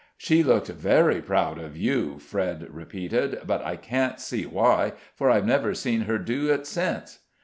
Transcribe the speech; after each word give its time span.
"She 0.17 0.41
looked 0.41 0.69
very 0.69 1.21
proud 1.21 1.59
of 1.59 1.77
you," 1.77 2.17
Fred 2.17 2.65
repeated; 2.73 3.37
"but 3.45 3.63
I 3.63 3.75
can't 3.75 4.19
see 4.19 4.47
why, 4.47 4.93
for 5.13 5.29
I've 5.29 5.45
never 5.45 5.75
seen 5.75 6.01
her 6.09 6.17
do 6.17 6.51
it 6.51 6.65
since." 6.65 7.19